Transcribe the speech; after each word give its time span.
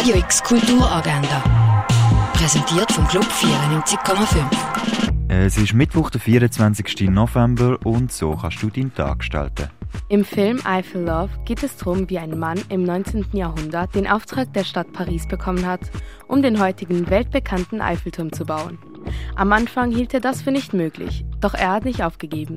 Radio 0.00 0.16
X 0.16 0.42
Kulturagenda. 0.42 1.44
Präsentiert 2.32 2.90
vom 2.90 3.06
Club 3.06 3.26
94,5. 3.26 4.46
Es 5.28 5.58
ist 5.58 5.74
Mittwoch, 5.74 6.08
der 6.08 6.22
24. 6.22 7.10
November 7.10 7.78
und 7.84 8.10
so 8.10 8.34
kannst 8.34 8.62
du 8.62 8.70
deinen 8.70 8.94
Tag 8.94 9.18
gestalten. 9.18 9.68
Im 10.08 10.24
Film 10.24 10.58
I 10.66 10.82
Feel 10.82 11.02
Love 11.02 11.28
geht 11.44 11.62
es 11.62 11.76
darum, 11.76 12.08
wie 12.08 12.18
ein 12.18 12.38
Mann 12.38 12.58
im 12.70 12.82
19. 12.82 13.26
Jahrhundert 13.34 13.94
den 13.94 14.06
Auftrag 14.06 14.50
der 14.54 14.64
Stadt 14.64 14.90
Paris 14.94 15.28
bekommen 15.28 15.66
hat, 15.66 15.90
um 16.28 16.40
den 16.40 16.58
heutigen 16.58 17.10
weltbekannten 17.10 17.82
Eiffelturm 17.82 18.32
zu 18.32 18.46
bauen. 18.46 18.78
Am 19.36 19.52
Anfang 19.52 19.90
hielt 19.90 20.14
er 20.14 20.20
das 20.20 20.40
für 20.40 20.50
nicht 20.50 20.72
möglich, 20.72 21.26
doch 21.42 21.52
er 21.52 21.72
hat 21.72 21.84
nicht 21.84 22.02
aufgegeben. 22.02 22.56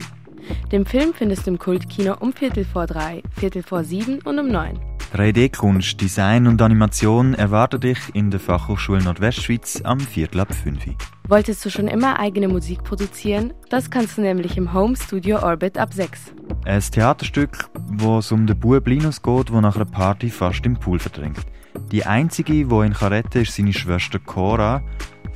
Den 0.72 0.86
Film 0.86 1.14
findest 1.14 1.46
du 1.46 1.52
im 1.52 1.60
Kultkino 1.60 2.16
um 2.22 2.32
Viertel 2.32 2.64
vor 2.64 2.88
drei, 2.88 3.22
Viertel 3.36 3.64
vor 3.64 3.84
sieben 3.84 4.22
und 4.22 4.40
um 4.40 4.48
neun. 4.48 4.80
3D-Kunst, 5.14 6.02
Design 6.02 6.48
und 6.48 6.60
Animation 6.60 7.36
erwarten 7.36 7.80
dich 7.80 8.00
in 8.14 8.32
der 8.32 8.40
Fachhochschule 8.40 9.04
Nordwestschweiz 9.04 9.80
am 9.84 10.00
Viertel 10.00 10.40
ab 10.40 10.52
5. 10.52 10.86
Wolltest 11.28 11.64
du 11.64 11.70
schon 11.70 11.88
immer 11.88 12.20
eigene 12.20 12.48
Musik 12.48 12.84
produzieren? 12.84 13.54
Das 13.70 13.92
kannst 13.92 14.18
du 14.18 14.22
nämlich 14.22 14.58
im 14.58 14.74
Home 14.74 14.96
Studio 14.96 15.44
Orbit 15.44 15.78
ab 15.78 15.94
6. 15.94 16.34
Ein 16.66 16.82
Theaterstück, 16.82 17.70
wo 17.92 18.18
es 18.18 18.32
um 18.32 18.48
den 18.48 18.60
Bub 18.60 18.88
Linus 18.88 19.22
geht, 19.22 19.50
der 19.50 19.62
nach 19.62 19.76
einer 19.76 19.86
Party 19.86 20.32
fast 20.32 20.66
im 20.66 20.78
Pool 20.78 20.98
verdrängt. 20.98 21.46
Die 21.92 22.04
einzige, 22.04 22.54
die 22.54 22.62
ihn 22.62 22.94
retten 22.94 23.30
kann, 23.30 23.42
ist 23.44 23.54
seine 23.54 23.72
Schwester 23.72 24.18
Cora. 24.18 24.82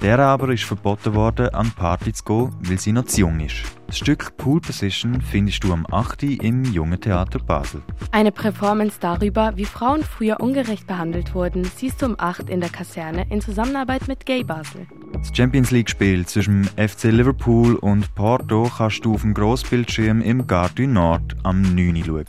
Der 0.02 0.20
aber 0.20 0.50
ist 0.50 0.64
verboten 0.64 1.16
worden, 1.16 1.50
an 1.50 1.68
die 1.68 1.80
Party 1.80 2.14
zu 2.14 2.24
gehen, 2.24 2.56
weil 2.62 2.80
sie 2.80 2.92
noch 2.92 3.06
zu 3.06 3.22
jung 3.22 3.40
ist. 3.40 3.64
Das 3.88 3.98
Stück 3.98 4.38
Pool 4.38 4.62
Position 4.62 5.22
findest 5.22 5.64
du 5.64 5.74
am 5.74 5.88
8. 5.90 6.24
im 6.24 6.66
Jungen 6.66 7.02
Theater 7.02 7.40
Basel. 7.40 7.82
Eine 8.12 8.32
Performance 8.32 8.98
darüber, 9.00 9.54
wie 9.56 9.66
Frauen 9.66 10.04
früher 10.04 10.40
ungerecht 10.40 10.86
behandelt 10.86 11.34
wurden, 11.34 11.64
siehst 11.64 12.02
du 12.02 12.06
um 12.06 12.16
8 12.18 12.50
in 12.50 12.60
der 12.60 12.70
Kaserne 12.70 13.26
in 13.32 13.42
Zusammenarbeit 13.42 14.08
mit 14.08 14.26
Gay 14.26 14.44
Basel. 14.44 14.88
Das 15.20 15.36
Champions 15.36 15.72
League-Spiel 15.72 16.26
zwischen 16.26 16.66
FC 16.76 17.06
Liverpool 17.06 17.76
und 17.76 18.14
Porto 18.14 18.70
kannst 18.78 19.04
du 19.04 19.16
auf 19.16 19.22
dem 19.22 19.34
Grossbildschirm 19.34 20.22
im 20.22 20.46
Gare 20.46 20.88
Nord 20.88 21.36
am 21.44 21.62
9. 21.62 22.04
schauen. 22.06 22.26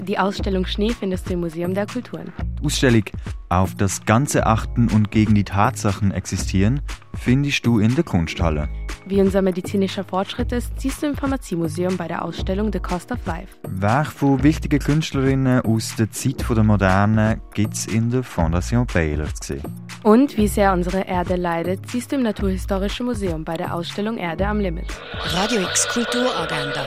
Die 0.00 0.18
Ausstellung 0.18 0.66
Schnee 0.66 0.90
findest 0.90 1.28
du 1.28 1.34
im 1.34 1.40
Museum 1.40 1.72
der 1.72 1.86
Kulturen. 1.86 2.32
Die 2.60 2.66
Ausstellung 2.66 3.04
Auf 3.48 3.74
das 3.76 4.04
Ganze 4.04 4.46
achten 4.46 4.88
und 4.88 5.10
gegen 5.10 5.34
die 5.34 5.44
Tatsachen 5.44 6.10
existieren 6.10 6.80
findest 7.14 7.64
du 7.64 7.78
in 7.78 7.94
der 7.94 8.04
Kunsthalle. 8.04 8.68
Wie 9.06 9.20
unser 9.20 9.42
medizinischer 9.42 10.04
Fortschritt 10.04 10.52
ist, 10.52 10.80
siehst 10.80 11.02
du 11.02 11.06
im 11.06 11.16
Pharmaziemuseum 11.16 11.96
bei 11.96 12.08
der 12.08 12.24
Ausstellung 12.24 12.72
The 12.72 12.80
Cost 12.80 13.12
of 13.12 13.24
Life. 13.26 13.58
Werke 13.68 14.10
von 14.10 14.42
wichtigen 14.42 14.78
Künstlerinnen 14.78 15.60
aus 15.62 15.94
der 15.96 16.10
Zeit 16.10 16.44
der 16.48 16.64
Moderne 16.64 17.40
gibt 17.54 17.74
es 17.74 17.86
in 17.86 18.10
der 18.10 18.22
Fondation 18.22 18.86
Baylor 18.86 19.32
zu 19.34 19.54
sehen. 19.54 19.62
Und 20.02 20.36
wie 20.36 20.48
sehr 20.48 20.72
unsere 20.72 21.06
Erde 21.06 21.36
leidet, 21.36 21.88
siehst 21.88 22.10
du 22.10 22.16
im 22.16 22.22
Naturhistorischen 22.22 23.06
Museum 23.06 23.44
bei 23.44 23.56
der 23.56 23.74
Ausstellung 23.74 24.18
Erde 24.18 24.46
am 24.46 24.58
Limit. 24.58 24.86
Radio 25.12 25.62
X 25.62 25.88
Kulturagenda. 25.88 26.86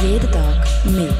Jeden 0.00 0.30
Tag 0.30 0.66
mehr. 0.84 1.12